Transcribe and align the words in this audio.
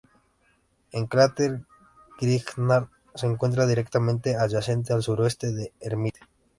El 0.91 1.07
cráter 1.07 1.63
Grignard 2.19 2.87
se 3.13 3.27
encuentra 3.27 3.67
directamente 3.67 4.35
adyacente 4.35 4.93
al 4.93 5.03
suroeste 5.03 5.51
de 5.53 5.73
Hermite. 5.79 6.21